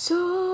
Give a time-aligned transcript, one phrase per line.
[0.00, 0.49] So